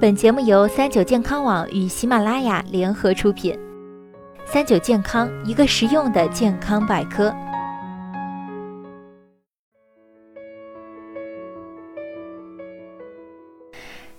[0.00, 3.58] 本节目由三九健康网与喜马拉雅联合出品。
[4.44, 7.34] 三九健康，一个实用的健康百科。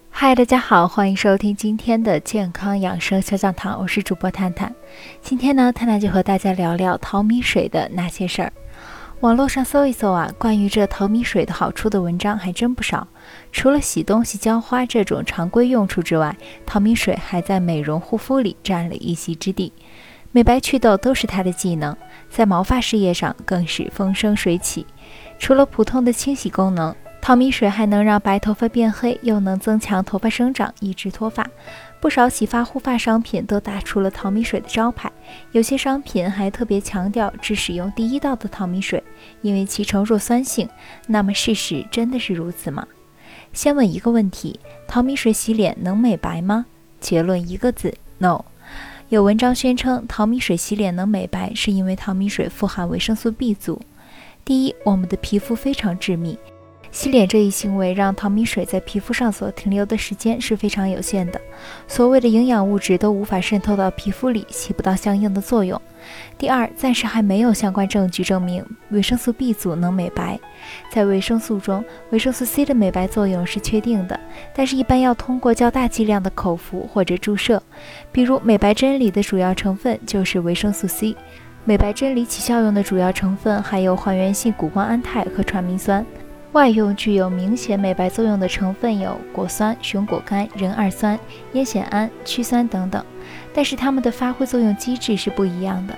[0.09, 4.73] 嗨，大家好，欢迎收听今天的健康养生小讲堂，我是主播探探。
[5.21, 8.51] 今天呢，探探就和大家聊聊淘米水的那些事儿。
[9.21, 13.07] 网络上搜一搜啊，关于这淘米水的好处的文章还真不少。
[13.51, 19.71] 除了洗东西、浇花这种常规用处之外，淘米水还在美容护肤里占了一席之地。
[20.31, 21.95] 美白祛痘都是它的技能，
[22.29, 24.85] 在毛发事业上更是风生水起。
[25.39, 26.93] 除了普通的清洗功能，
[27.25, 31.49] 淘米水还能让白头发变黑，又能增强头发生长，抑制脱发。
[31.99, 35.11] 不少洗发护发商品都打出了淘米水的招牌，
[35.51, 39.03] 有些商品还特别强调只使用第一道的淘米水，
[39.41, 40.69] 因为其呈弱酸性。
[41.07, 42.87] 那么事实真的是如此吗？
[43.53, 46.67] 先问一个问题：淘米水洗脸能美白吗？
[46.99, 48.45] 结论一个字：no。
[49.09, 53.81] 有文章宣称淘米水洗脸能美白，是因为淘米水富含维生素 B 族。
[54.43, 56.37] 第一，我们的皮肤非常致密，
[56.95, 61.39] 洗脸这一行为让淘米水在皮肤上所停留的时间是非常有限的，
[61.89, 65.79] 所谓的营养物质都无法渗透到皮肤里，起不到相应的作用。
[66.37, 70.39] 第二，暂时还没有相关证据证明维生素 B 组能美白。
[70.89, 74.17] 在维生素中，维生素 C 的美白作用是确定的，
[74.55, 77.61] 但是一般要通过较大剂量的口服或者注射。
[78.13, 81.13] 比如美白针里的主要成分就是维生素 C。
[81.65, 86.05] 美白针里起效用的主要成分还有还原性谷胱甘肽和传明酸。
[86.55, 91.19] 外用具有明显美白作用的成分有果酸、熊果苷、壬二酸、
[91.51, 93.03] 烟酰胺、曲酸等等，
[93.53, 95.93] 但是它们的发挥作用机制是不一样的。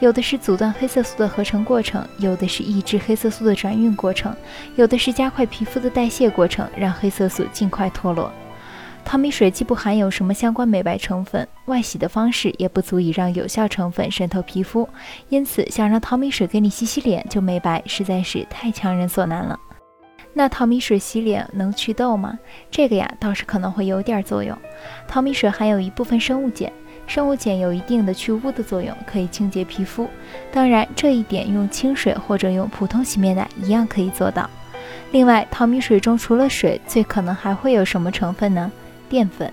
[0.00, 4.34] 有的是阻断黑色素的合成过程，有的是抑制黑色素的转运过程，
[4.76, 8.32] 有的是加快皮肤的代谢过程，让黑色素尽快脱落。
[9.04, 14.88] 淘米水既不含有什么相关美白成分，外洗的方式也不足以让有效成分渗透皮肤，
[15.28, 19.60] 因此想让淘米水给你洗洗脸就美白，实在是太强人所难了。
[20.38, 22.38] 那淘米水洗脸能祛痘吗？
[22.70, 24.56] 这个呀倒是可能会有点作用。
[25.08, 26.70] 淘米水含有一部分生物碱。
[27.08, 30.08] 生物碱有一定的去污的作用，可以清洁皮肤。
[30.52, 34.48] 当然，这一点用清水或者用普通洗面奶一样可以做到。
[35.10, 38.70] 另外，淘米水中除了水，最可能还会有什么成分呢？
[39.08, 39.50] 淀粉。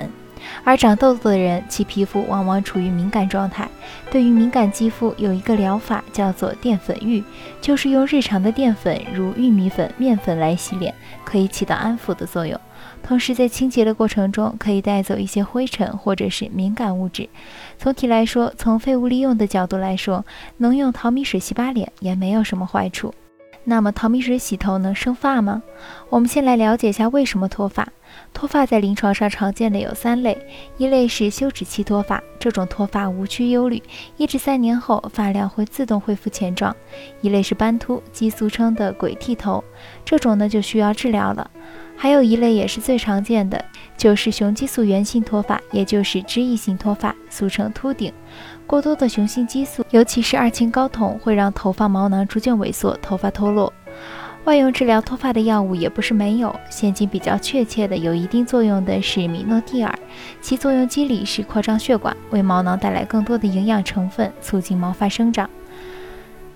[0.63, 3.67] 而长痘痘的人，其皮肤往往处于敏感状态。
[4.09, 7.23] 对于敏感肌肤，有一个疗法叫做淀粉浴，
[7.61, 12.59] 就是用日常的淀粉，如玉米粉、面粉来洗脸，可以起到安抚的作用。
[13.03, 17.29] 同时，在清洁的过程中，可以带走一些灰尘或者是敏感物质。
[17.77, 20.25] 总体来说，从废物利用的角度来说，
[20.57, 23.13] 能用淘米水洗把脸也没有什么坏处。
[23.65, 25.63] 那么，淘米水洗头能生发吗？
[26.09, 27.87] 我们先来了解一下为什么脱发。
[28.31, 30.37] 脱发在临床上常见的有三类，
[30.77, 33.81] 一类是休止期脱发，这种脱发无需忧虑，
[34.17, 36.71] 一至三年后发量会自动恢复前状；
[37.21, 39.63] 一类是斑秃，即俗称的鬼剃头，
[40.05, 41.49] 这种呢就需要治疗了。
[41.97, 43.63] 还有一类也是最常见的，
[43.97, 48.11] 就是雄激素源性脱发，也就是脂溢性脱发，俗称秃顶。
[48.67, 53.71] 过多的雄性激素，尤其是二氢睾酮，会让头发毛囊逐渐萎缩，头发脱落。
[54.43, 59.97] 外用治疗脱发的药物也不是没有，现今比较确切的有一定作用的是米诺地尔，
[60.39, 65.49] 其作用机理是扩张血管，为毛囊带来更多的营养成分，促进毛发生长。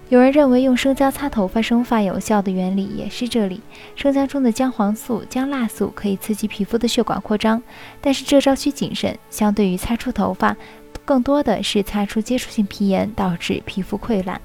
[0.09, 3.61] 有人认为用生姜擦头发生发有效的原理也是这里。
[3.95, 7.61] 生姜中的姜黄素、姜辣素可以刺激皮肤的血管扩张，
[8.01, 9.15] 但是这招需谨慎。
[9.29, 10.57] 相对于擦出头发，
[11.05, 14.41] 更多的是擦出接触性皮炎，导致皮肤溃烂。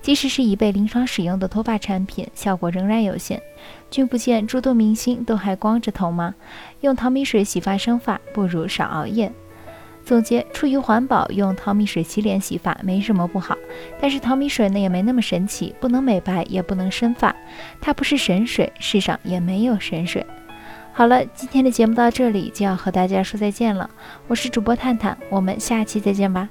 [0.00, 3.38] 即使是已被临床使用的脱发产品，效果仍然有限。
[3.90, 6.34] 君不见诸多明星都还光着头吗？
[6.80, 9.30] 用淘米水洗发生发，不如少熬夜。
[10.10, 13.56] 总结：出于环保，用淘米水洗脸洗发没什么不好。
[14.00, 17.32] 但是淘米水呢也没那么神奇，不能美白，也不能生发，
[17.80, 20.26] 它不是神水，世上也没有神水。
[20.92, 23.88] 好了，今天的节目到这里就要和大家说再见了。
[24.26, 26.48] 我是主播探探，我们下期再见吧。